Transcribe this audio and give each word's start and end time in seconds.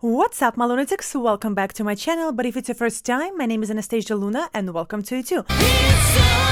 What's 0.00 0.42
up, 0.42 0.58
my 0.58 0.66
lunatics? 0.66 1.14
Welcome 1.14 1.54
back 1.54 1.72
to 1.72 1.82
my 1.82 1.94
channel. 1.94 2.30
But 2.30 2.44
if 2.44 2.54
it's 2.54 2.68
your 2.68 2.74
first 2.74 3.06
time, 3.06 3.38
my 3.38 3.46
name 3.46 3.62
is 3.62 3.70
Anastasia 3.70 4.14
Luna, 4.14 4.50
and 4.52 4.74
welcome 4.74 5.02
to 5.04 5.16
you 5.16 5.22
too. 5.22 6.45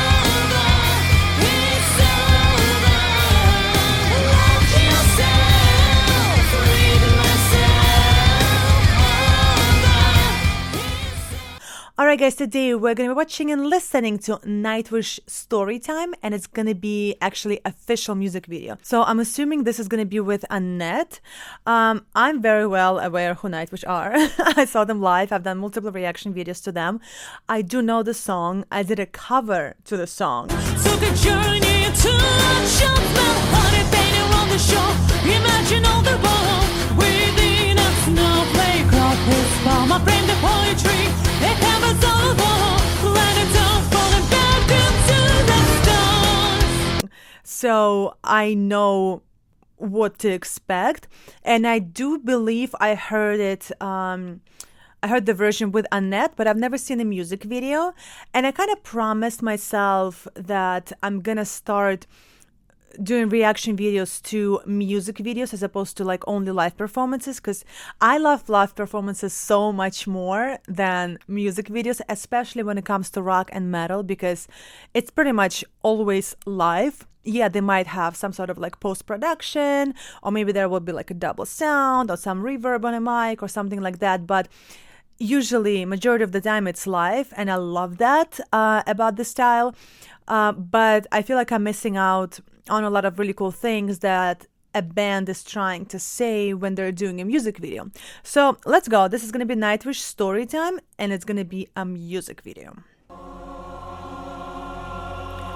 Myself 11.94 11.98
All 11.98 12.06
right, 12.06 12.18
guys. 12.18 12.34
Today 12.34 12.74
we're 12.74 12.94
gonna 12.94 13.10
be 13.10 13.14
watching 13.14 13.52
and 13.52 13.66
listening 13.66 14.18
to 14.20 14.38
Nightwish 14.38 15.20
story 15.28 15.78
time, 15.78 16.12
and 16.24 16.34
it's 16.34 16.48
gonna 16.48 16.74
be 16.74 17.14
actually 17.20 17.60
official 17.64 18.16
music 18.16 18.46
video. 18.46 18.78
So 18.82 19.04
I'm 19.04 19.20
assuming 19.20 19.62
this 19.62 19.78
is 19.78 19.86
gonna 19.86 20.04
be 20.04 20.18
with 20.18 20.44
Annette. 20.50 21.20
Um, 21.66 22.04
I'm 22.16 22.42
very 22.42 22.66
well 22.66 22.98
aware 22.98 23.34
who 23.34 23.48
Nightwish 23.48 23.84
are. 23.86 24.12
I 24.56 24.64
saw 24.64 24.84
them 24.84 25.00
live. 25.00 25.30
I've 25.30 25.44
done 25.44 25.58
multiple 25.58 25.92
reaction 25.92 26.34
videos 26.34 26.62
to 26.64 26.72
them. 26.72 27.00
I 27.48 27.62
do 27.62 27.80
know 27.80 28.02
the 28.02 28.14
song. 28.14 28.64
I 28.72 28.82
did 28.82 28.98
a 28.98 29.06
cover 29.06 29.76
to 29.84 29.96
the 29.96 30.08
song. 30.08 30.48
So 47.64 48.14
I 48.22 48.52
know 48.52 49.22
what 49.76 50.18
to 50.18 50.28
expect, 50.28 51.08
and 51.42 51.66
I 51.66 51.78
do 51.78 52.18
believe 52.18 52.74
I 52.78 52.94
heard 52.94 53.40
it. 53.40 53.70
Um, 53.80 54.42
I 55.02 55.08
heard 55.08 55.24
the 55.24 55.32
version 55.32 55.72
with 55.72 55.86
Annette, 55.90 56.34
but 56.36 56.46
I've 56.46 56.58
never 56.58 56.76
seen 56.76 57.00
a 57.00 57.06
music 57.06 57.42
video, 57.42 57.94
and 58.34 58.46
I 58.46 58.50
kind 58.52 58.70
of 58.70 58.82
promised 58.82 59.40
myself 59.40 60.28
that 60.34 60.92
I'm 61.02 61.22
gonna 61.22 61.46
start 61.46 62.06
doing 63.02 63.28
reaction 63.28 63.76
videos 63.76 64.22
to 64.22 64.60
music 64.66 65.16
videos 65.16 65.52
as 65.52 65.62
opposed 65.62 65.96
to 65.96 66.04
like 66.04 66.22
only 66.26 66.52
live 66.52 66.76
performances 66.76 67.36
because 67.36 67.64
I 68.00 68.18
love 68.18 68.48
live 68.48 68.74
performances 68.74 69.32
so 69.32 69.72
much 69.72 70.06
more 70.06 70.58
than 70.68 71.18
music 71.28 71.66
videos, 71.66 72.00
especially 72.08 72.62
when 72.62 72.78
it 72.78 72.84
comes 72.84 73.10
to 73.10 73.22
rock 73.22 73.50
and 73.52 73.70
metal 73.70 74.02
because 74.02 74.48
it's 74.92 75.10
pretty 75.10 75.32
much 75.32 75.64
always 75.82 76.36
live. 76.46 77.06
Yeah, 77.24 77.48
they 77.48 77.62
might 77.62 77.86
have 77.86 78.16
some 78.16 78.32
sort 78.32 78.50
of 78.50 78.58
like 78.58 78.80
post 78.80 79.06
production, 79.06 79.94
or 80.22 80.30
maybe 80.30 80.52
there 80.52 80.68
will 80.68 80.80
be 80.80 80.92
like 80.92 81.10
a 81.10 81.14
double 81.14 81.46
sound 81.46 82.10
or 82.10 82.18
some 82.18 82.42
reverb 82.42 82.84
on 82.84 82.92
a 82.94 83.00
mic 83.00 83.42
or 83.42 83.48
something 83.48 83.80
like 83.80 83.98
that, 84.00 84.26
but 84.26 84.48
usually 85.18 85.84
majority 85.84 86.24
of 86.24 86.32
the 86.32 86.40
time 86.40 86.66
it's 86.66 86.86
live 86.86 87.32
and 87.36 87.48
i 87.50 87.54
love 87.54 87.98
that 87.98 88.40
uh, 88.52 88.82
about 88.86 89.14
the 89.14 89.24
style 89.24 89.72
uh, 90.26 90.50
but 90.52 91.06
i 91.12 91.22
feel 91.22 91.36
like 91.36 91.52
i'm 91.52 91.62
missing 91.62 91.96
out 91.96 92.40
on 92.68 92.84
a 92.84 92.90
lot 92.90 93.04
of 93.04 93.18
really 93.18 93.32
cool 93.32 93.50
things 93.50 94.00
that 94.00 94.46
a 94.74 94.82
band 94.82 95.28
is 95.28 95.44
trying 95.44 95.86
to 95.86 95.98
say 95.98 96.52
when 96.52 96.74
they're 96.74 96.92
doing 96.92 97.20
a 97.20 97.24
music 97.24 97.58
video. 97.58 97.90
So 98.22 98.56
let's 98.64 98.88
go. 98.88 99.06
This 99.08 99.22
is 99.22 99.30
to 99.46 99.46
be 99.46 99.54
nightwish 99.60 100.00
story 100.00 100.46
time 100.46 100.80
and 100.98 101.12
it's 101.12 101.24
to 101.36 101.44
be 101.44 101.68
a 101.76 101.84
music 101.84 102.40
video. 102.40 102.76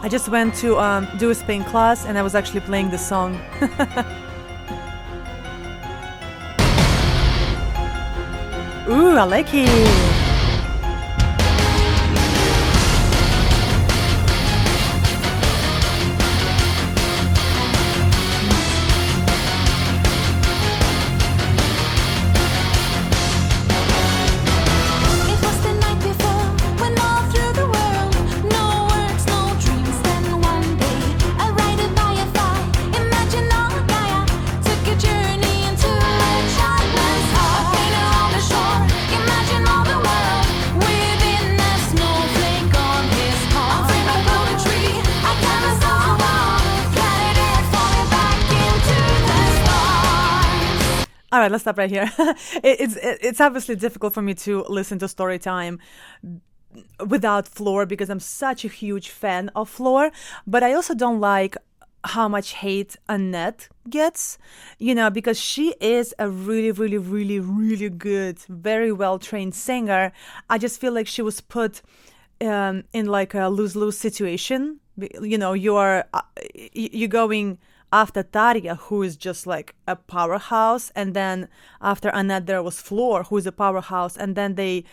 I 0.01 0.09
just 0.09 0.29
went 0.29 0.55
to 0.57 0.79
um, 0.79 1.09
do 1.19 1.31
a 1.31 1.35
spin 1.35 1.65
class 1.65 2.07
and 2.07 2.17
i 2.17 2.23
was 2.23 2.37
actually 2.37 2.61
playing 2.61 2.91
the 2.91 2.99
song. 2.99 3.35
Ooh 8.89 9.17
i 9.17 9.25
like 9.25 9.49
It 9.53 10.18
All 51.39 51.43
right, 51.43 51.53
let's 51.53 51.63
stop 51.63 51.79
right 51.79 51.89
here. 51.89 52.11
it, 52.19 52.81
it's 52.81 52.97
it, 52.97 53.19
it's 53.23 53.41
obviously 53.41 53.77
difficult 53.77 54.13
for 54.13 54.23
me 54.23 54.35
to 54.35 54.65
listen 54.69 54.99
to 54.99 55.07
story 55.07 55.39
time 55.39 55.79
without 57.07 57.47
Floor 57.47 57.87
because 57.87 58.11
I'm 58.11 58.19
such 58.19 58.65
a 58.65 58.69
huge 58.69 59.11
fan 59.11 59.49
of 59.55 59.69
Floor, 59.69 60.11
but 60.49 60.65
I 60.65 60.73
also 60.73 60.97
don't 60.97 61.21
like 61.21 61.57
how 62.03 62.27
much 62.27 62.55
hate 62.55 62.97
Annette 63.09 63.69
gets, 63.89 64.37
you 64.81 64.97
know, 64.97 65.11
because 65.11 65.39
she 65.39 65.77
is 65.81 66.13
a 66.19 66.29
really, 66.29 66.73
really, 66.73 66.99
really, 66.99 67.39
really 67.39 67.89
good, 67.89 68.41
very 68.49 68.91
well 68.91 69.21
trained 69.21 69.55
singer. 69.55 70.11
I 70.51 70.59
just 70.59 70.81
feel 70.81 70.93
like 70.93 71.07
she 71.07 71.23
was 71.23 71.41
put 71.41 71.83
um, 72.41 72.83
in 72.93 73.07
like 73.07 73.35
a 73.35 73.47
lose 73.47 73.77
lose 73.77 73.97
situation. 73.97 74.81
You 75.23 75.39
know, 75.39 75.53
you're 75.53 76.03
uh, 76.13 76.23
you're 76.73 77.07
going 77.07 77.59
after 77.93 78.23
Tarja, 78.23 78.79
who 78.79 79.03
is 79.03 79.17
just 79.17 79.47
like 79.47 79.75
a 79.87 79.97
powerhouse, 79.97 80.91
and 80.95 81.15
then 81.15 81.49
after 81.81 82.09
Annette 82.11 82.47
there 82.47 82.63
was 82.63 82.81
Floor, 82.81 83.25
who 83.25 83.37
is 83.37 83.47
a 83.47 83.53
powerhouse, 83.53 84.17
and 84.17 84.37
then 84.37 84.55
they 84.55 84.85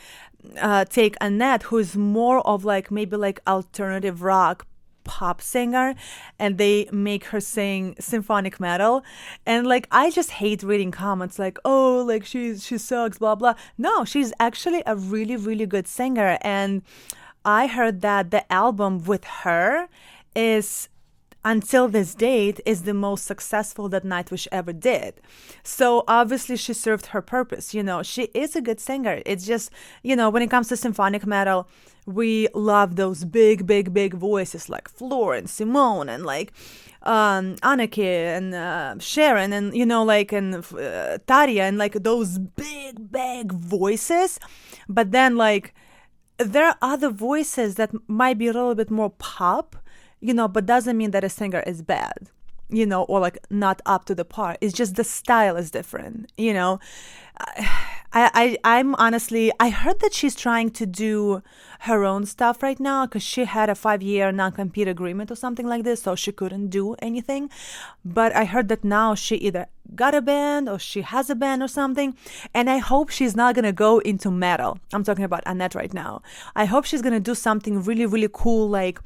uh, 0.62 0.86
take 0.86 1.16
Annette, 1.22 1.64
who 1.64 1.78
is 1.78 1.96
more 1.96 2.46
of 2.48 2.64
like 2.64 2.92
maybe 2.92 3.18
like 3.18 3.40
alternative 3.48 4.22
rock 4.22 4.66
pop 5.06 5.40
singer 5.40 5.94
and 6.40 6.58
they 6.58 6.90
make 6.92 7.26
her 7.26 7.40
sing 7.40 7.96
symphonic 8.00 8.60
metal. 8.60 9.04
And 9.46 9.66
like 9.66 9.88
i 9.92 10.10
just 10.10 10.32
hate 10.32 10.64
reading 10.64 10.92
comments 10.92 11.40
like 11.40 11.58
oh 11.64 12.04
like 12.06 12.26
she 12.26 12.58
she 12.58 12.78
sucks 12.78 13.20
blah 13.20 13.36
blah. 13.36 13.54
No 13.78 14.04
she's 14.04 14.34
actually 14.40 14.84
a 14.86 14.96
really 14.96 15.38
really 15.38 15.68
good 15.68 15.88
singer 15.88 16.38
and 16.42 16.82
i 17.46 17.68
heard 17.68 18.02
that 18.02 18.32
the 18.32 18.52
album 18.52 19.04
with 19.04 19.24
her 19.44 19.88
is 20.36 20.90
until 21.46 21.88
this 21.88 22.16
date 22.16 22.60
is 22.66 22.82
the 22.82 22.94
most 22.94 23.26
successful 23.26 23.88
that 23.90 24.04
Nightwish 24.04 24.48
ever 24.52 24.74
did. 24.74 25.22
So 25.64 26.04
obviously 26.08 26.58
she 26.58 26.74
served 26.74 27.08
her 27.08 27.22
purpose, 27.22 27.74
you 27.74 27.84
know. 27.84 28.02
She 28.04 28.24
is 28.34 28.56
a 28.56 28.62
good 28.62 28.80
singer. 28.80 29.22
It's 29.26 29.46
just, 29.46 29.72
you 30.02 30.16
know, 30.16 30.30
when 30.32 30.42
it 30.42 30.50
comes 30.50 30.68
to 30.70 30.76
symphonic 30.76 31.26
metal, 31.26 31.70
we 32.08 32.48
love 32.54 32.98
those 32.98 33.26
big 33.26 33.66
big 33.66 33.94
big 33.94 34.14
voices 34.14 34.70
like 34.70 34.88
Floor 34.88 35.34
and 35.34 35.50
Simone 35.50 36.08
and 36.08 36.24
like 36.24 36.54
um 37.02 37.56
Anneke 37.64 38.38
and 38.38 38.54
uh, 38.54 38.96
Sharon 39.00 39.52
and 39.52 39.76
you 39.76 39.88
know 39.88 40.04
like 40.04 40.32
and 40.32 40.54
uh, 40.56 41.18
Tarja 41.28 41.62
and 41.62 41.80
like 41.80 41.94
those 41.94 42.38
big 42.38 43.12
big 43.12 43.52
voices. 43.52 44.40
But 44.88 45.12
then 45.12 45.36
like 45.36 45.74
there 46.38 46.66
are 46.68 46.78
other 46.82 47.10
voices 47.10 47.76
that 47.76 47.92
might 48.08 48.38
be 48.38 48.48
a 48.48 48.54
little 48.54 48.76
bit 48.76 48.92
more 48.92 49.10
pop, 49.10 49.76
you 50.22 50.34
know, 50.34 50.48
but 50.48 50.66
doesn't 50.66 50.98
mean 50.98 51.12
that 51.12 51.24
a 51.24 51.30
singer 51.30 51.64
is 51.66 51.82
bad, 51.82 52.30
you 52.70 52.86
know, 52.86 53.04
or 53.04 53.20
like 53.20 53.38
not 53.50 53.82
up 53.86 54.06
to 54.06 54.16
the 54.16 54.26
par. 54.26 54.58
It's 54.62 54.74
just 54.74 54.96
the 54.96 55.04
style 55.04 55.56
is 55.56 55.72
different, 55.72 56.32
you 56.38 56.54
know. 56.54 56.80
I, 57.38 58.32
I 58.34 58.58
I'm 58.64 58.96
honestly 58.96 59.52
I 59.60 59.70
heard 59.70 60.00
that 60.00 60.14
she's 60.14 60.36
trying 60.36 60.70
to 60.72 60.86
do 60.86 61.44
her 61.82 62.06
own 62.06 62.26
stuff 62.26 62.64
right 62.64 62.80
now 62.80 63.06
because 63.06 63.24
she 63.24 63.44
had 63.44 63.70
a 63.70 63.76
five 63.76 64.02
year 64.02 64.32
non 64.32 64.54
compete 64.54 64.88
agreement 64.88 65.32
or 65.32 65.36
something 65.36 65.68
like 65.68 65.84
this, 65.84 66.04
so 66.04 66.16
she 66.16 66.32
couldn't 66.32 66.70
do 66.70 66.96
anything. 67.00 67.50
But 68.06 68.34
I 68.34 68.46
heard 68.46 68.70
that 68.70 68.84
now 68.84 69.16
she 69.16 69.36
either 69.36 69.68
got 69.96 70.16
a 70.16 70.22
band 70.22 70.70
or 70.70 70.80
she 70.80 71.02
has 71.02 71.30
a 71.30 71.36
band 71.36 71.62
or 71.62 71.68
something, 71.68 72.16
and 72.54 72.70
I 72.70 72.78
hope 72.78 73.10
she's 73.10 73.36
not 73.36 73.54
gonna 73.54 73.74
go 73.74 74.00
into 74.00 74.32
metal. 74.32 74.80
I'm 74.94 75.04
talking 75.04 75.26
about 75.26 75.44
Annette 75.46 75.76
right 75.76 75.94
now. 75.94 76.22
I 76.56 76.66
hope 76.66 76.86
she's 76.86 77.02
gonna 77.02 77.20
do 77.20 77.36
something 77.36 77.84
really 77.84 78.06
really 78.06 78.30
cool 78.32 78.70
like 78.70 79.00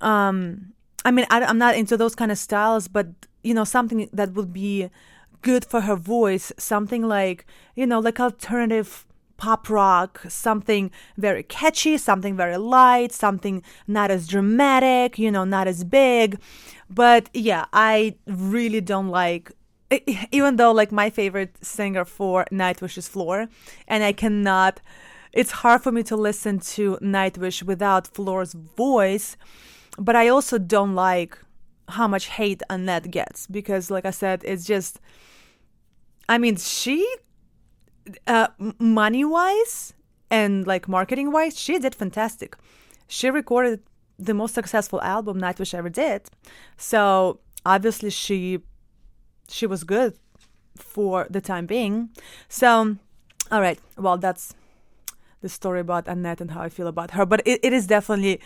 um 0.00 0.72
i 1.04 1.10
mean 1.10 1.26
I, 1.30 1.44
i'm 1.44 1.58
not 1.58 1.76
into 1.76 1.96
those 1.96 2.14
kind 2.14 2.32
of 2.32 2.38
styles 2.38 2.88
but 2.88 3.06
you 3.42 3.54
know 3.54 3.64
something 3.64 4.08
that 4.12 4.32
would 4.34 4.52
be 4.52 4.90
good 5.42 5.64
for 5.64 5.82
her 5.82 5.96
voice 5.96 6.52
something 6.58 7.02
like 7.06 7.46
you 7.74 7.86
know 7.86 8.00
like 8.00 8.18
alternative 8.20 9.04
pop 9.36 9.68
rock 9.68 10.22
something 10.28 10.90
very 11.18 11.42
catchy 11.42 11.98
something 11.98 12.36
very 12.36 12.56
light 12.56 13.12
something 13.12 13.62
not 13.86 14.10
as 14.10 14.26
dramatic 14.26 15.18
you 15.18 15.30
know 15.30 15.44
not 15.44 15.68
as 15.68 15.84
big 15.84 16.40
but 16.88 17.28
yeah 17.34 17.66
i 17.72 18.14
really 18.26 18.80
don't 18.80 19.08
like 19.08 19.52
even 20.32 20.56
though 20.56 20.72
like 20.72 20.90
my 20.90 21.10
favorite 21.10 21.64
singer 21.64 22.04
for 22.04 22.44
Nightwish 22.50 22.98
is 22.98 23.08
Floor, 23.08 23.48
and 23.86 24.02
I 24.02 24.12
cannot. 24.12 24.80
It's 25.32 25.50
hard 25.50 25.82
for 25.82 25.92
me 25.92 26.02
to 26.04 26.16
listen 26.16 26.60
to 26.60 26.96
Nightwish 27.02 27.62
without 27.62 28.06
Floor's 28.06 28.54
voice, 28.54 29.36
but 29.98 30.16
I 30.16 30.28
also 30.28 30.58
don't 30.58 30.94
like 30.94 31.38
how 31.88 32.08
much 32.08 32.26
hate 32.26 32.62
Annette 32.68 33.10
gets 33.10 33.46
because, 33.46 33.90
like 33.90 34.04
I 34.04 34.10
said, 34.10 34.42
it's 34.44 34.64
just. 34.64 35.00
I 36.28 36.38
mean, 36.38 36.56
she, 36.56 37.06
uh, 38.26 38.48
money 38.80 39.24
wise 39.24 39.94
and 40.28 40.66
like 40.66 40.88
marketing 40.88 41.30
wise, 41.30 41.56
she 41.58 41.78
did 41.78 41.94
fantastic. 41.94 42.56
She 43.06 43.30
recorded 43.30 43.80
the 44.18 44.34
most 44.34 44.54
successful 44.54 45.00
album 45.02 45.40
Nightwish 45.40 45.72
ever 45.72 45.88
did, 45.88 46.28
so 46.76 47.38
obviously 47.64 48.10
she 48.10 48.58
she 49.48 49.66
was 49.66 49.84
good 49.84 50.18
for 50.76 51.26
the 51.30 51.40
time 51.40 51.66
being. 51.66 52.10
So, 52.48 52.96
all 53.52 53.60
right, 53.60 53.78
well, 53.96 54.18
that's 54.18 54.54
the 55.40 55.48
story 55.48 55.80
about 55.80 56.08
Annette 56.08 56.40
and 56.40 56.50
how 56.50 56.62
I 56.62 56.68
feel 56.68 56.86
about 56.86 57.12
her. 57.12 57.26
But 57.26 57.42
it, 57.44 57.60
it 57.62 57.72
is 57.72 57.86
definitely 57.86 58.40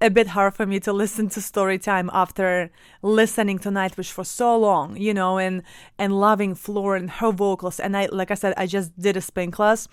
a 0.00 0.10
bit 0.10 0.28
hard 0.28 0.54
for 0.54 0.66
me 0.66 0.80
to 0.80 0.92
listen 0.92 1.28
to 1.30 1.40
story 1.40 1.78
time 1.78 2.10
after 2.12 2.70
listening 3.02 3.58
to 3.60 3.68
Nightwish 3.70 4.10
for 4.10 4.24
so 4.24 4.56
long, 4.58 4.96
you 4.96 5.14
know, 5.14 5.38
and 5.38 5.62
and 5.98 6.18
loving 6.18 6.54
Floor 6.54 6.96
and 6.96 7.10
her 7.10 7.32
vocals. 7.32 7.78
And 7.80 7.96
I, 7.96 8.06
like 8.06 8.30
I 8.30 8.34
said, 8.34 8.54
I 8.56 8.66
just 8.66 8.98
did 8.98 9.16
a 9.16 9.20
spin 9.20 9.50
class, 9.50 9.88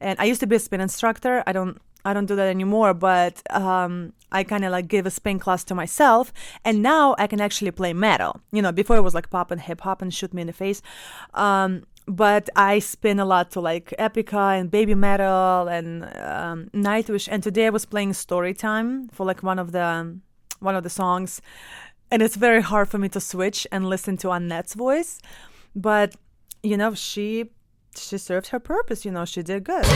and 0.00 0.18
I 0.18 0.24
used 0.24 0.40
to 0.40 0.46
be 0.46 0.56
a 0.56 0.60
spin 0.60 0.80
instructor. 0.80 1.42
I 1.46 1.52
don't. 1.52 1.80
I 2.02 2.14
don't 2.14 2.24
do 2.24 2.34
that 2.36 2.48
anymore, 2.48 2.94
but 2.94 3.42
um, 3.54 4.14
I 4.32 4.42
kind 4.42 4.64
of 4.64 4.72
like 4.72 4.88
give 4.88 5.04
a 5.04 5.10
spin 5.10 5.38
class 5.38 5.64
to 5.64 5.74
myself, 5.74 6.32
and 6.64 6.82
now 6.82 7.14
I 7.18 7.26
can 7.26 7.42
actually 7.42 7.72
play 7.72 7.92
metal. 7.92 8.40
You 8.52 8.62
know, 8.62 8.72
before 8.72 8.96
it 8.96 9.02
was 9.02 9.14
like 9.14 9.28
pop 9.28 9.50
and 9.50 9.60
hip 9.60 9.82
hop 9.82 10.00
and 10.00 10.12
shoot 10.12 10.32
me 10.32 10.40
in 10.40 10.46
the 10.46 10.54
face. 10.54 10.80
Um, 11.34 11.84
but 12.10 12.50
I 12.56 12.80
spin 12.80 13.20
a 13.20 13.24
lot 13.24 13.52
to 13.52 13.60
like 13.60 13.94
Epica 13.98 14.58
and 14.58 14.70
Baby 14.70 14.94
Metal 14.94 15.68
and 15.68 16.04
um, 16.16 16.68
Nightwish. 16.74 17.28
And 17.30 17.42
today 17.42 17.66
I 17.66 17.70
was 17.70 17.84
playing 17.86 18.12
Storytime 18.12 19.12
for 19.12 19.24
like 19.24 19.42
one 19.42 19.58
of 19.58 19.72
the 19.72 20.18
one 20.58 20.74
of 20.74 20.82
the 20.82 20.90
songs, 20.90 21.40
and 22.10 22.20
it's 22.20 22.36
very 22.36 22.60
hard 22.60 22.88
for 22.88 22.98
me 22.98 23.08
to 23.10 23.20
switch 23.20 23.66
and 23.72 23.88
listen 23.88 24.16
to 24.18 24.28
Annette's 24.30 24.74
voice. 24.74 25.20
But 25.74 26.16
you 26.62 26.76
know, 26.76 26.94
she 26.94 27.50
she 27.96 28.18
served 28.18 28.48
her 28.48 28.58
purpose. 28.58 29.04
You 29.04 29.12
know, 29.12 29.24
she 29.24 29.42
did 29.42 29.64
good. 29.64 29.86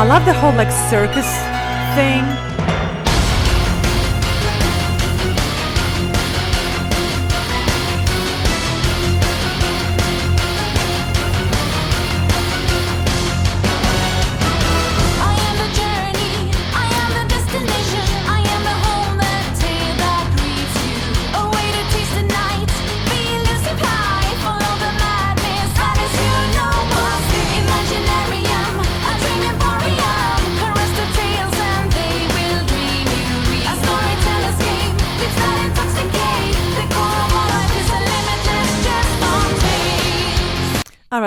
I 0.00 0.04
love 0.04 0.24
the 0.24 0.32
whole 0.32 0.54
like 0.54 0.70
circus 0.70 1.28
thing. 1.94 2.49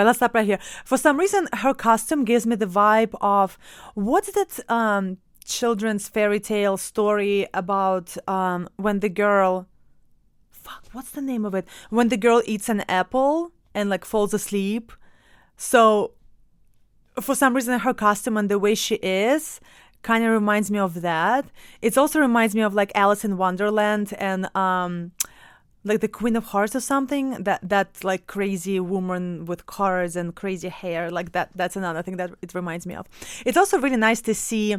Right, 0.03 0.07
let's 0.07 0.19
stop 0.19 0.33
right 0.35 0.45
here. 0.45 0.59
For 0.85 0.97
some 0.97 1.17
reason, 1.17 1.47
her 1.53 1.73
costume 1.73 2.25
gives 2.25 2.45
me 2.45 2.55
the 2.55 2.65
vibe 2.65 3.15
of 3.21 3.57
what's 3.95 4.31
that 4.31 4.59
um, 4.69 5.17
children's 5.45 6.07
fairy 6.07 6.39
tale 6.39 6.77
story 6.77 7.47
about 7.53 8.15
um, 8.27 8.69
when 8.75 8.99
the 8.99 9.09
girl. 9.09 9.67
Fuck, 10.51 10.85
what's 10.93 11.11
the 11.11 11.21
name 11.21 11.43
of 11.45 11.53
it? 11.53 11.67
When 11.89 12.09
the 12.09 12.17
girl 12.17 12.41
eats 12.45 12.69
an 12.69 12.81
apple 12.87 13.51
and 13.73 13.89
like 13.89 14.05
falls 14.05 14.33
asleep. 14.33 14.91
So, 15.57 16.11
for 17.19 17.35
some 17.35 17.53
reason, 17.53 17.79
her 17.79 17.93
costume 17.93 18.37
and 18.37 18.49
the 18.49 18.57
way 18.59 18.75
she 18.75 18.95
is 18.95 19.59
kind 20.01 20.23
of 20.23 20.31
reminds 20.31 20.69
me 20.69 20.79
of 20.79 21.01
that. 21.01 21.45
It 21.81 21.97
also 21.97 22.19
reminds 22.19 22.55
me 22.55 22.61
of 22.61 22.73
like 22.73 22.91
Alice 22.95 23.23
in 23.23 23.37
Wonderland 23.37 24.13
and 24.17 24.55
um, 24.55 25.11
like 25.83 25.99
the 25.99 26.07
Queen 26.07 26.35
of 26.35 26.45
Hearts 26.45 26.75
or 26.75 26.79
something. 26.79 27.43
That 27.43 27.67
that 27.67 28.03
like 28.03 28.27
crazy 28.27 28.79
woman 28.79 29.45
with 29.45 29.65
cars 29.65 30.15
and 30.15 30.35
crazy 30.35 30.69
hair. 30.69 31.11
Like 31.11 31.31
that. 31.33 31.49
That's 31.55 31.75
another 31.75 32.01
thing 32.01 32.17
that 32.17 32.31
it 32.41 32.53
reminds 32.53 32.85
me 32.85 32.95
of. 32.95 33.07
It's 33.45 33.57
also 33.57 33.79
really 33.79 33.97
nice 33.97 34.21
to 34.21 34.33
see 34.33 34.77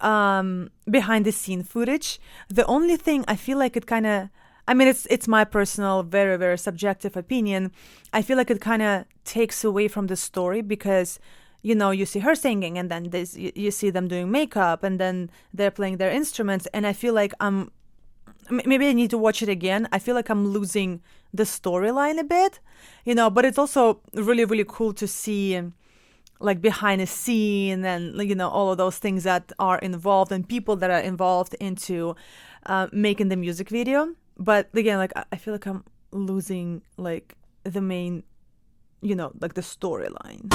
um, 0.00 0.70
behind 0.90 1.24
the 1.24 1.32
scene 1.32 1.62
footage. 1.62 2.18
The 2.48 2.66
only 2.66 2.96
thing 2.96 3.24
I 3.28 3.36
feel 3.36 3.58
like 3.58 3.76
it 3.76 3.86
kind 3.86 4.06
of. 4.06 4.28
I 4.68 4.74
mean, 4.74 4.88
it's 4.88 5.06
it's 5.06 5.26
my 5.26 5.44
personal, 5.44 6.02
very 6.02 6.36
very 6.36 6.58
subjective 6.58 7.16
opinion. 7.16 7.72
I 8.12 8.22
feel 8.22 8.36
like 8.36 8.50
it 8.50 8.60
kind 8.60 8.82
of 8.82 9.04
takes 9.24 9.64
away 9.64 9.88
from 9.88 10.06
the 10.06 10.16
story 10.16 10.62
because 10.62 11.18
you 11.62 11.74
know 11.74 11.90
you 11.90 12.06
see 12.06 12.20
her 12.20 12.34
singing 12.34 12.78
and 12.78 12.90
then 12.90 13.10
this 13.10 13.36
you, 13.36 13.52
you 13.54 13.70
see 13.70 13.90
them 13.90 14.08
doing 14.08 14.30
makeup 14.30 14.82
and 14.82 14.98
then 14.98 15.30
they're 15.52 15.70
playing 15.70 15.98
their 15.98 16.10
instruments 16.10 16.66
and 16.72 16.86
I 16.86 16.92
feel 16.92 17.12
like 17.12 17.32
I'm 17.40 17.70
maybe 18.50 18.88
I 18.88 18.92
need 18.92 19.10
to 19.10 19.18
watch 19.18 19.42
it 19.42 19.48
again. 19.48 19.88
I 19.92 19.98
feel 19.98 20.14
like 20.14 20.28
I'm 20.28 20.48
losing 20.48 21.00
the 21.32 21.44
storyline 21.44 22.18
a 22.18 22.24
bit, 22.24 22.60
you 23.04 23.14
know. 23.14 23.30
But 23.30 23.44
it's 23.44 23.58
also 23.58 24.00
really, 24.14 24.44
really 24.44 24.64
cool 24.66 24.92
to 24.94 25.06
see, 25.06 25.60
like 26.40 26.60
behind 26.60 27.00
the 27.00 27.06
scene 27.06 27.84
and 27.84 28.16
you 28.28 28.34
know 28.34 28.48
all 28.48 28.72
of 28.72 28.78
those 28.78 28.98
things 28.98 29.24
that 29.24 29.52
are 29.58 29.78
involved 29.78 30.32
and 30.32 30.48
people 30.48 30.76
that 30.76 30.90
are 30.90 31.00
involved 31.00 31.54
into 31.60 32.16
uh, 32.66 32.88
making 32.92 33.28
the 33.28 33.36
music 33.36 33.68
video. 33.68 34.14
But 34.38 34.68
again, 34.74 34.98
like 34.98 35.12
I 35.16 35.24
I 35.32 35.36
feel 35.36 35.54
like 35.54 35.66
I'm 35.66 35.84
losing 36.12 36.82
like 36.96 37.36
the 37.64 37.80
main, 37.80 38.24
you 39.02 39.14
know, 39.14 39.32
like 39.40 39.54
the 39.54 39.62
storyline. 39.62 40.50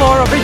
Floor 0.00 0.22
over 0.22 0.39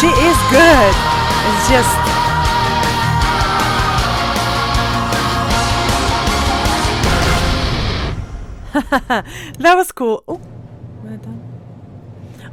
she 0.00 0.06
is 0.06 0.38
good. 0.50 0.94
It's 1.46 1.68
just. 1.68 1.96
that 9.58 9.74
was 9.76 9.92
cool. 9.92 10.24
Oh, 10.26 10.40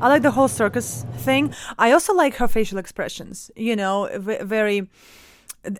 I? 0.02 0.10
Like 0.10 0.24
the 0.24 0.32
whole 0.32 0.50
circus 0.50 1.06
thing. 1.20 1.54
I 1.80 1.92
also 1.94 2.14
like 2.14 2.36
her 2.36 2.50
facial 2.50 2.78
expressions. 2.80 3.50
You 3.56 3.78
know, 3.78 4.10
v- 4.14 4.44
very. 4.44 4.90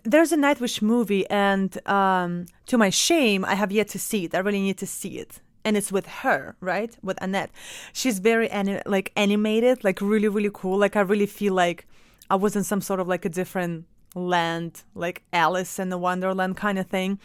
There's 0.04 0.32
a 0.32 0.36
Nightwish 0.36 0.80
movie, 0.80 1.28
and 1.28 1.78
um, 1.86 2.46
to 2.66 2.78
my 2.78 2.90
shame, 2.90 3.44
I 3.44 3.54
have 3.54 3.72
yet 3.72 3.88
to 3.88 3.98
see 3.98 4.24
it. 4.24 4.34
I 4.34 4.38
really 4.38 4.60
need 4.60 4.78
to 4.78 4.86
see 4.86 5.18
it, 5.18 5.40
and 5.68 5.76
it's 5.76 5.92
with 5.92 6.06
her, 6.22 6.56
right? 6.60 6.96
With 7.02 7.18
Annette. 7.20 7.50
She's 7.92 8.20
very 8.20 8.48
ani- 8.48 8.80
like 8.86 9.12
animated, 9.16 9.84
like 9.84 10.00
really, 10.00 10.28
really 10.28 10.50
cool. 10.50 10.78
Like 10.78 10.96
I 10.96 11.02
really 11.02 11.26
feel 11.26 11.52
like 11.52 11.86
I 12.30 12.36
was 12.36 12.56
in 12.56 12.64
some 12.64 12.80
sort 12.80 13.00
of 13.00 13.06
like 13.06 13.26
a 13.26 13.28
different 13.28 13.84
land, 14.14 14.82
like 14.94 15.24
Alice 15.30 15.78
in 15.78 15.90
the 15.90 15.98
Wonderland 15.98 16.56
kind 16.56 16.78
of 16.78 16.86
thing. 16.86 17.18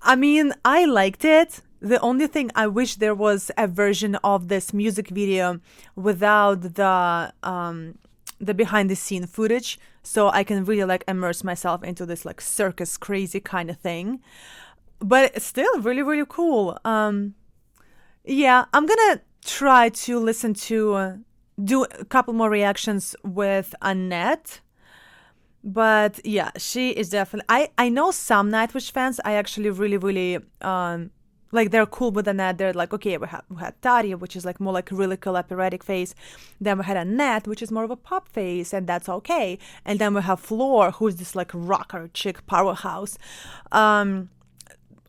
I 0.00 0.16
mean, 0.16 0.54
I 0.64 0.86
liked 0.86 1.26
it. 1.26 1.60
The 1.80 2.00
only 2.00 2.26
thing 2.26 2.50
I 2.54 2.66
wish 2.68 2.94
there 2.94 3.14
was 3.14 3.50
a 3.58 3.68
version 3.68 4.14
of 4.24 4.48
this 4.48 4.72
music 4.72 5.08
video 5.08 5.60
without 5.94 6.62
the 6.62 7.34
um 7.42 7.98
the 8.40 8.54
behind 8.54 8.88
the 8.90 8.96
scene 8.96 9.26
footage 9.26 9.78
so 10.02 10.28
I 10.30 10.42
can 10.42 10.64
really 10.64 10.84
like 10.84 11.04
immerse 11.06 11.44
myself 11.44 11.84
into 11.84 12.06
this 12.06 12.24
like 12.24 12.40
circus 12.40 12.96
crazy 12.96 13.40
kind 13.40 13.68
of 13.68 13.76
thing. 13.76 14.22
But 15.00 15.42
still 15.42 15.74
really 15.80 16.02
really 16.02 16.26
cool. 16.26 16.78
Um 16.86 17.34
yeah, 18.24 18.64
I'm 18.72 18.86
to 18.86 19.20
try 19.44 19.88
to 19.90 20.18
listen 20.18 20.54
to 20.54 20.94
uh, 20.94 21.16
do 21.62 21.84
a 21.84 22.04
couple 22.04 22.34
more 22.34 22.50
reactions 22.50 23.14
with 23.22 23.74
Annette 23.82 24.60
but 25.66 26.20
yeah 26.26 26.50
she 26.58 26.90
is 26.90 27.08
definitely 27.08 27.46
i 27.48 27.70
i 27.78 27.88
know 27.88 28.10
some 28.10 28.50
nightwish 28.50 28.90
fans 28.90 29.18
i 29.24 29.32
actually 29.32 29.70
really 29.70 29.96
really 29.96 30.38
um 30.60 31.10
like 31.54 31.70
they're 31.70 31.86
cool 31.86 32.10
with 32.10 32.26
Annette. 32.28 32.58
They're 32.58 32.72
like, 32.72 32.92
okay, 32.92 33.16
we 33.16 33.28
had 33.28 33.42
we 33.48 33.56
had 33.56 33.80
Tarja, 33.80 34.18
which 34.18 34.36
is 34.36 34.44
like 34.44 34.60
more 34.60 34.72
like 34.72 34.90
a 34.90 34.94
really 34.94 35.16
cool 35.16 35.36
operatic 35.36 35.82
face. 35.84 36.14
Then 36.60 36.78
we 36.78 36.84
had 36.84 36.96
Annette, 36.96 37.46
which 37.46 37.62
is 37.62 37.70
more 37.70 37.84
of 37.84 37.90
a 37.90 37.96
pop 37.96 38.28
face, 38.28 38.74
and 38.74 38.86
that's 38.86 39.08
okay. 39.08 39.58
And 39.84 39.98
then 39.98 40.14
we 40.14 40.22
have 40.22 40.40
Floor, 40.40 40.90
who's 40.90 41.16
this 41.16 41.34
like 41.36 41.52
rocker 41.54 42.10
chick 42.12 42.44
powerhouse. 42.46 43.16
Um, 43.70 44.30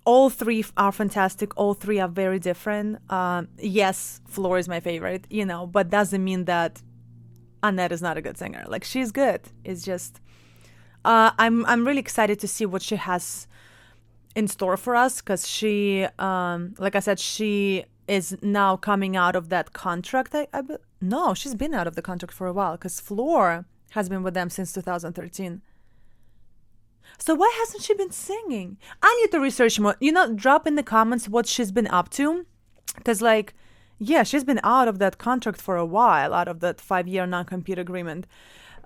all 0.06 0.30
three 0.30 0.64
are 0.78 0.92
fantastic. 0.92 1.58
All 1.58 1.74
three 1.74 2.00
are 2.00 2.08
very 2.08 2.40
different. 2.40 3.00
Um, 3.12 3.50
yes, 3.58 4.22
Floor 4.28 4.58
is 4.58 4.68
my 4.68 4.80
favorite, 4.80 5.26
you 5.30 5.46
know, 5.46 5.68
but 5.68 5.90
doesn't 5.90 6.24
mean 6.24 6.46
that 6.46 6.82
Annette 7.64 7.92
is 7.92 8.02
not 8.02 8.16
a 8.18 8.22
good 8.22 8.38
singer. 8.38 8.64
Like 8.68 8.84
she's 8.84 9.12
good. 9.12 9.42
It's 9.64 9.84
just 9.84 10.22
uh, 11.04 11.32
I'm 11.38 11.66
I'm 11.66 11.86
really 11.86 12.00
excited 12.00 12.40
to 12.40 12.48
see 12.48 12.66
what 12.66 12.82
she 12.82 12.96
has 12.96 13.48
in 14.36 14.48
store 14.48 14.78
for 14.78 14.96
us 14.96 15.22
because 15.22 15.48
she, 15.48 16.06
um, 16.20 16.76
like 16.78 16.96
I 16.96 17.00
said, 17.00 17.20
she 17.20 17.86
is 18.08 18.38
now 18.42 18.76
coming 18.76 19.16
out 19.16 19.36
of 19.36 19.50
that 19.50 19.74
contract. 19.74 20.36
I, 20.36 20.48
I 20.54 20.62
no, 21.02 21.34
she's 21.34 21.56
been 21.56 21.74
out 21.74 21.88
of 21.88 21.96
the 21.96 22.02
contract 22.02 22.34
for 22.34 22.48
a 22.48 22.54
while 22.54 22.74
because 22.74 23.00
Floor 23.00 23.66
has 23.92 24.10
been 24.10 24.24
with 24.24 24.34
them 24.34 24.50
since 24.50 24.74
2013. 24.74 25.62
So 27.18 27.36
why 27.36 27.52
hasn't 27.60 27.84
she 27.84 27.94
been 27.94 28.12
singing? 28.12 28.78
I 29.02 29.18
need 29.22 29.32
to 29.32 29.40
research 29.40 29.80
more. 29.80 29.96
You 30.00 30.12
know, 30.12 30.34
drop 30.34 30.68
in 30.68 30.76
the 30.76 30.84
comments 30.84 31.30
what 31.30 31.48
she's 31.48 31.72
been 31.72 31.88
up 31.88 32.10
to, 32.12 32.46
because 32.96 33.22
like, 33.22 33.54
yeah, 33.98 34.24
she's 34.24 34.44
been 34.44 34.60
out 34.64 34.88
of 34.88 35.00
that 35.00 35.18
contract 35.18 35.62
for 35.62 35.78
a 35.78 35.86
while, 35.86 36.34
out 36.34 36.48
of 36.48 36.60
that 36.60 36.82
five-year 36.82 37.26
non-compete 37.26 37.80
agreement. 37.80 38.28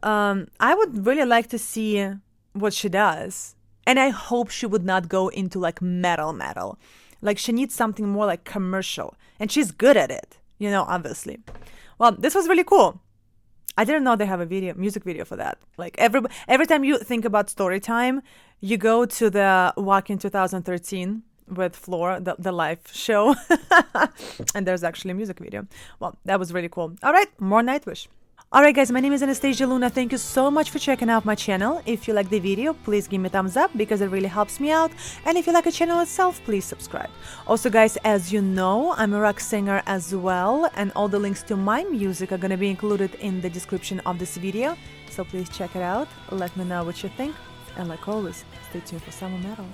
Um, 0.04 0.48
I 0.60 0.76
would 0.76 1.06
really 1.06 1.26
like 1.26 1.48
to 1.48 1.58
see 1.58 2.08
what 2.54 2.74
she 2.74 2.90
does, 2.90 3.56
and 3.86 4.00
I 4.00 4.10
hope 4.10 4.50
she 4.50 4.66
would 4.66 4.86
not 4.86 5.10
go 5.10 5.28
into 5.30 5.60
like 5.60 5.82
metal 5.82 6.32
metal. 6.32 6.78
Like 7.22 7.38
she 7.38 7.52
needs 7.52 7.76
something 7.76 8.08
more 8.08 8.26
like 8.26 8.44
commercial, 8.44 9.16
and 9.40 9.52
she's 9.52 9.72
good 9.72 9.98
at 9.98 10.12
it. 10.12 10.38
You 10.58 10.70
know, 10.70 10.86
obviously. 10.88 11.40
Well, 11.98 12.14
this 12.14 12.36
was 12.36 12.48
really 12.48 12.64
cool. 12.64 13.02
I 13.80 13.86
didn't 13.86 14.04
know 14.04 14.18
they 14.18 14.26
have 14.26 14.42
a 14.42 14.46
video, 14.46 14.74
music 14.76 15.06
video 15.06 15.24
for 15.24 15.38
that. 15.38 15.58
Like 15.78 15.96
every 15.98 16.20
every 16.50 16.66
time 16.66 16.84
you 16.84 16.98
think 16.98 17.24
about 17.24 17.50
story 17.50 17.80
time, 17.80 18.22
you 18.60 18.76
go 18.76 19.06
to 19.06 19.30
the 19.30 19.74
Wacken 19.78 20.20
2013 20.20 21.24
with 21.48 21.78
Floor, 21.78 22.20
the, 22.20 22.36
the 22.38 22.52
live 22.52 22.82
show, 22.92 23.36
and 24.54 24.68
there's 24.68 24.84
actually 24.84 25.12
a 25.12 25.14
music 25.14 25.40
video. 25.40 25.66
Well, 26.02 26.18
that 26.26 26.38
was 26.40 26.52
really 26.52 26.68
cool. 26.68 26.98
All 27.02 27.14
right, 27.14 27.30
more 27.40 27.62
Nightwish. 27.62 28.08
All 28.52 28.64
right, 28.64 28.74
guys, 28.74 28.92
my 28.92 29.00
name 29.00 29.14
is 29.14 29.22
Anastasia 29.22 29.68
Luna. 29.68 29.92
Thank 29.92 30.12
you 30.12 30.18
so 30.18 30.50
much 30.50 30.72
for 30.72 30.80
checking 30.80 31.08
out 31.08 31.24
my 31.24 31.36
channel. 31.36 31.84
If 31.86 32.08
you 32.08 32.16
like 32.16 32.30
the 32.30 32.40
video, 32.40 32.74
please 32.74 33.08
give 33.08 33.22
me 33.22 33.28
a 33.28 33.30
thumbs 33.30 33.56
up 33.56 33.70
because 33.78 34.02
it 34.02 34.08
really 34.08 34.28
helps 34.28 34.60
me 34.60 34.72
out. 34.72 34.92
And 35.26 35.38
if 35.38 35.46
you 35.46 35.54
like 35.54 35.66
the 35.66 35.72
channel 35.72 36.00
itself, 36.00 36.42
please 36.46 36.66
subscribe. 36.66 37.12
Also, 37.46 37.70
guys, 37.70 37.96
as 37.98 38.34
you 38.34 38.42
know, 38.42 38.96
I'm 38.98 39.14
a 39.14 39.20
rock 39.20 39.40
singer 39.40 39.84
as 39.86 40.16
well, 40.16 40.68
and 40.74 40.92
all 40.96 41.08
the 41.08 41.20
links 41.20 41.44
to 41.44 41.56
my 41.56 41.84
music 41.84 42.32
are 42.32 42.40
to 42.40 42.58
be 42.58 42.72
included 42.72 43.14
in 43.22 43.40
the 43.40 43.52
description 43.52 44.00
of 44.00 44.18
this 44.18 44.36
video. 44.36 44.76
So 45.12 45.24
please 45.24 45.48
check 45.50 45.76
it 45.76 45.84
out. 45.84 46.08
Let 46.32 46.58
me 46.58 46.66
know 46.66 46.84
what 46.84 47.04
you 47.04 47.10
think. 47.10 47.36
And 47.78 47.88
like 47.88 48.08
always, 48.08 48.46
stay 48.72 48.80
tuned 48.80 49.04
for 49.04 49.12
summer 49.12 49.38
metal. 49.38 49.68